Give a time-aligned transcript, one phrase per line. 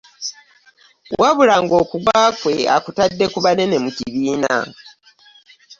[1.21, 4.53] Wabula ng'okugwa kwe akutadde ku banene mu kibiina